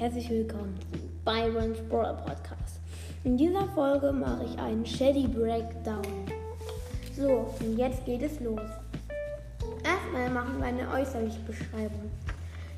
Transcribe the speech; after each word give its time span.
herzlich 0.00 0.30
willkommen 0.30 0.74
zu 0.80 0.98
Byron's 1.26 1.78
Brawl 1.90 2.16
Podcast. 2.24 2.80
In 3.22 3.36
dieser 3.36 3.68
Folge 3.74 4.10
mache 4.10 4.44
ich 4.46 4.58
einen 4.58 4.86
Shady 4.86 5.26
Breakdown. 5.26 6.24
So, 7.14 7.54
und 7.60 7.76
jetzt 7.76 8.06
geht 8.06 8.22
es 8.22 8.40
los. 8.40 8.62
Erstmal 9.84 10.30
machen 10.30 10.56
wir 10.56 10.68
eine 10.68 10.90
äußerliche 10.90 11.40
Beschreibung. 11.40 12.10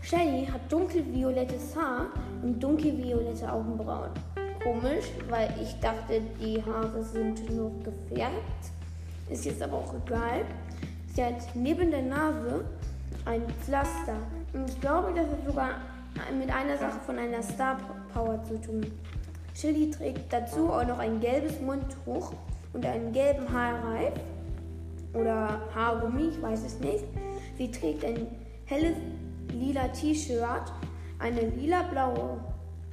Shelly 0.01 0.47
hat 0.47 0.63
dunkelviolettes 0.69 1.77
Haar 1.77 2.09
und 2.43 2.61
dunkelviolette 2.61 3.53
Augenbrauen. 3.53 4.11
Komisch, 4.61 5.05
weil 5.29 5.49
ich 5.63 5.79
dachte, 5.79 6.23
die 6.41 6.61
Haare 6.61 7.05
sind 7.05 7.49
nur 7.55 7.71
gefärbt. 7.85 8.73
Ist 9.31 9.45
jetzt 9.45 9.63
aber 9.63 9.77
auch 9.77 9.95
egal. 10.05 10.45
Sie 11.15 11.23
hat 11.23 11.55
neben 11.55 11.93
der 11.93 12.03
Nase 12.03 12.65
ein 13.27 13.43
Pflaster. 13.61 14.17
Und 14.53 14.69
ich 14.69 14.81
glaube, 14.81 15.13
das 15.15 15.27
hat 15.29 15.47
sogar 15.47 15.75
mit 16.39 16.51
einer 16.51 16.77
Sache 16.77 17.01
von 17.05 17.19
einer 17.19 17.43
Star 17.43 17.79
Power 18.13 18.43
zu 18.45 18.61
tun. 18.61 18.87
Chili 19.55 19.91
trägt 19.91 20.33
dazu 20.33 20.71
auch 20.71 20.87
noch 20.87 20.99
ein 20.99 21.21
gelbes 21.21 21.61
Mundtuch 21.61 22.33
und 22.73 22.87
einen 22.87 23.13
gelben 23.13 23.51
Haarreif 23.53 24.15
oder 25.15 25.61
Haargummi, 25.75 26.29
ich 26.29 26.43
weiß 26.43 26.65
es 26.65 26.81
nicht. 26.81 27.05
Sie 27.59 27.71
trägt 27.71 28.05
ein 28.05 28.27
helles 28.65 28.97
lila 29.53 29.89
T-Shirt, 29.89 30.73
eine 31.19 31.41
lila-blaue, 31.41 32.39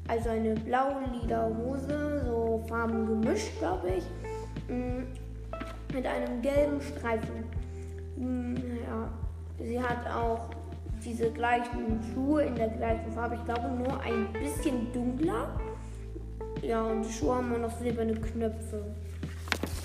also 0.08 0.30
eine 0.30 0.56
blau-lila 0.56 1.50
Hose, 1.58 2.24
so 2.26 2.64
Farben 2.68 3.06
gemischt, 3.06 3.58
glaube 3.60 3.90
ich, 3.98 4.04
mm, 4.68 5.04
mit 5.94 6.06
einem 6.06 6.42
gelben 6.42 6.82
Streifen. 6.82 7.46
Mm, 8.18 8.56
ja, 8.56 9.10
sie 9.60 9.82
hat 9.82 10.06
auch 10.14 10.50
diese 11.04 11.32
gleichen 11.32 12.00
Schuhe 12.14 12.44
in 12.44 12.56
der 12.56 12.70
gleichen 12.70 13.12
Farbe. 13.14 13.36
Ich 13.36 13.46
glaube 13.46 13.70
nur 13.70 14.00
ein 14.02 14.32
bisschen 14.34 14.92
dunkler. 14.94 15.60
Ja, 16.62 16.84
und 16.84 17.04
die 17.04 17.12
Schuhe 17.12 17.36
haben 17.36 17.62
noch 17.62 17.78
silberne 17.80 18.14
Knöpfe. 18.14 18.84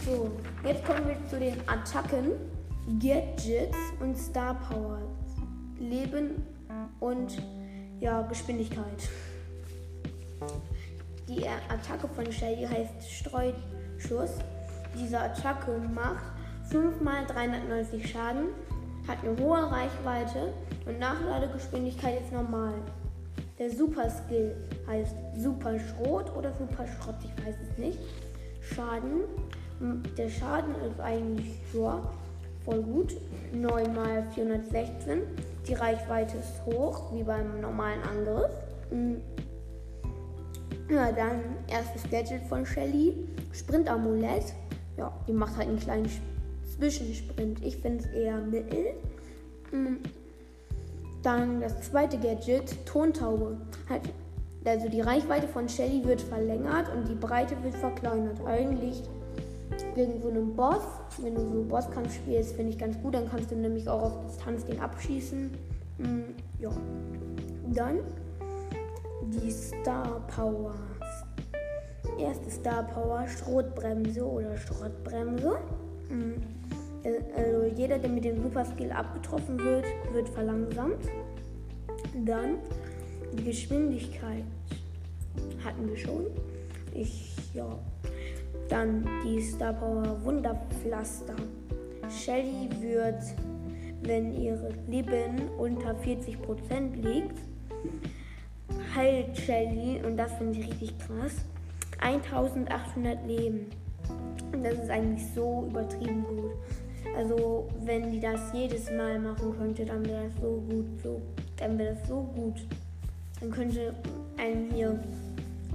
So, 0.04 0.30
jetzt 0.66 0.84
kommen 0.84 1.06
wir 1.06 1.16
zu 1.28 1.38
den 1.38 1.56
Attacken, 1.66 2.32
Gadgets 3.00 3.78
und 4.00 4.16
Star 4.16 4.54
Powers. 4.54 5.00
Leben 5.78 6.42
und 7.00 7.36
ja, 8.00 8.22
Geschwindigkeit. 8.22 9.08
Die 11.28 11.46
Attacke 11.48 12.08
von 12.08 12.30
Shelly 12.30 12.66
heißt 12.66 13.10
Streuschuss. 13.10 14.38
Diese 14.94 15.18
Attacke 15.18 15.78
macht 15.94 16.24
5 16.70 17.00
mal 17.00 17.24
390 17.26 18.10
Schaden, 18.10 18.48
hat 19.08 19.18
eine 19.22 19.36
hohe 19.38 19.70
Reichweite 19.70 20.52
und 20.86 20.98
Nachladegeschwindigkeit 20.98 22.20
ist 22.20 22.32
normal. 22.32 22.74
Der 23.58 23.70
Super 23.70 24.10
Skill 24.10 24.56
heißt 24.86 25.14
Super 25.36 25.78
Schrot 25.78 26.34
oder 26.36 26.52
Super 26.52 26.86
Schrott, 26.86 27.16
ich 27.22 27.46
weiß 27.46 27.54
es 27.70 27.78
nicht. 27.78 27.98
Schaden. 28.60 29.22
Der 30.16 30.28
Schaden 30.28 30.74
ist 30.90 31.00
eigentlich 31.00 31.58
ja, 31.72 32.02
voll 32.64 32.82
gut. 32.82 33.14
9 33.52 33.94
mal 33.94 34.24
416. 34.34 35.22
Die 35.68 35.74
Reichweite 35.74 36.36
ist 36.38 36.64
hoch, 36.66 37.12
wie 37.14 37.22
beim 37.22 37.60
normalen 37.60 38.02
Angriff. 38.02 38.50
Hm. 38.90 39.20
Ja, 40.90 41.12
dann 41.12 41.40
erstes 41.68 42.02
Gadget 42.10 42.42
von 42.46 42.66
Shelly. 42.66 43.14
Sprint-Amulett. 43.52 44.52
Ja, 44.96 45.12
die 45.26 45.32
macht 45.32 45.56
halt 45.56 45.68
einen 45.68 45.78
kleinen 45.78 46.10
Zwischensprint. 46.76 47.64
Ich 47.64 47.76
finde 47.78 48.04
es 48.04 48.10
eher 48.10 48.38
mittel. 48.38 48.94
Hm. 51.24 51.32
Dann 51.40 51.60
das 51.60 51.80
zweite 51.82 52.18
Gadget, 52.18 52.86
Tontaube. 52.86 53.56
Also 54.64 54.88
die 54.88 55.00
Reichweite 55.00 55.46
von 55.48 55.68
Shelly 55.68 56.04
wird 56.04 56.20
verlängert 56.20 56.90
und 56.94 57.08
die 57.08 57.14
Breite 57.14 57.54
wird 57.62 57.74
verkleinert. 57.74 58.40
Eigentlich 58.46 59.02
gegen 59.94 60.20
so 60.22 60.28
einen 60.28 60.54
Boss, 60.54 60.82
wenn 61.18 61.34
du 61.34 61.40
so 61.40 61.62
Bosskampf 61.62 62.14
spielst, 62.14 62.54
finde 62.54 62.72
ich 62.72 62.78
ganz 62.78 63.00
gut. 63.02 63.14
Dann 63.14 63.28
kannst 63.28 63.50
du 63.50 63.56
nämlich 63.56 63.88
auch 63.88 64.02
auf 64.02 64.26
Distanz 64.26 64.64
den 64.64 64.80
abschießen. 64.80 65.50
Mm, 65.98 66.22
ja. 66.60 66.70
Dann 67.74 68.00
die 69.22 69.50
Star 69.50 70.22
Powers. 70.34 70.74
Erste 72.18 72.50
Star 72.50 72.84
Power, 72.84 73.26
Schrotbremse 73.26 74.24
oder 74.24 74.56
Schrottbremse. 74.56 75.56
Mm. 76.08 76.34
Also 77.36 77.64
jeder, 77.76 77.98
der 77.98 78.08
mit 78.08 78.24
dem 78.24 78.42
Super 78.42 78.64
Skill 78.64 78.92
abgetroffen 78.92 79.58
wird, 79.58 79.84
wird 80.12 80.28
verlangsamt. 80.28 81.06
Dann 82.24 82.58
die 83.36 83.44
Geschwindigkeit 83.44 84.44
hatten 85.64 85.88
wir 85.88 85.96
schon. 85.96 86.26
Ich, 86.94 87.34
ja. 87.54 87.78
Dann 88.68 89.06
die 89.24 89.42
Star 89.42 89.72
Power 89.72 90.16
Wunderpflaster. 90.24 91.34
Shelly 92.08 92.68
wird, 92.80 93.22
wenn 94.02 94.32
ihre 94.40 94.70
Leben 94.86 95.48
unter 95.58 95.94
40% 95.94 96.94
liegt, 97.02 97.38
heilt 98.94 99.36
Shelly, 99.36 100.00
und 100.04 100.16
das 100.16 100.32
finde 100.34 100.60
ich 100.60 100.68
richtig 100.68 100.98
krass, 100.98 101.44
1800 102.00 103.26
Leben. 103.26 103.66
Und 104.52 104.64
das 104.64 104.74
ist 104.74 104.90
eigentlich 104.90 105.26
so 105.34 105.66
übertrieben 105.68 106.24
gut. 106.24 106.52
Also 107.16 107.68
wenn 107.84 108.12
die 108.12 108.20
das 108.20 108.40
jedes 108.52 108.90
Mal 108.90 109.18
machen 109.18 109.56
könnte, 109.56 109.84
dann 109.84 110.04
wäre 110.06 110.24
das 110.24 110.40
so 110.40 110.62
gut, 110.68 110.86
so, 111.02 111.20
dann 111.56 111.78
wäre 111.78 111.94
das 111.94 112.08
so 112.08 112.22
gut. 112.34 112.66
Dann 113.40 113.50
könnte 113.50 113.94
ein 114.36 114.70
hier 114.72 114.98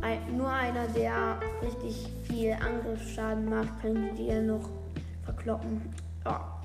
ein, 0.02 0.38
nur 0.38 0.50
einer, 0.50 0.88
der 0.88 1.40
richtig 1.62 2.08
viel 2.24 2.54
Angriffsschaden 2.54 3.50
macht, 3.50 3.82
könnte 3.82 4.14
die 4.16 4.28
ja 4.28 4.42
noch 4.42 4.70
verkloppen. 5.24 5.82
Ja. 6.26 6.56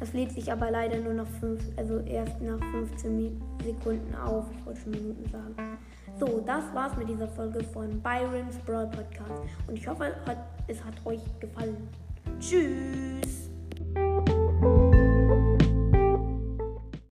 Das 0.00 0.12
lädt 0.12 0.32
sich 0.32 0.50
aber 0.50 0.72
leider 0.72 0.98
nur 0.98 1.14
noch 1.14 1.26
fünf, 1.40 1.62
also 1.76 2.00
erst 2.00 2.40
nach 2.42 2.58
15 2.72 3.40
Sekunden 3.64 4.14
auf. 4.16 4.44
Ich 4.58 4.66
wollte 4.66 4.80
schon 4.80 4.90
Minuten 4.90 5.30
sagen. 5.30 5.78
So, 6.18 6.42
das 6.44 6.64
war's 6.74 6.96
mit 6.96 7.08
dieser 7.08 7.28
Folge 7.28 7.62
von 7.62 8.00
Byron's 8.02 8.56
Brawl 8.64 8.88
Podcast. 8.88 9.42
Und 9.68 9.76
ich 9.76 9.86
hoffe, 9.86 10.14
es 10.66 10.82
hat 10.82 10.94
euch 11.04 11.20
gefallen. 11.38 11.76
Tschüss. 12.40 13.50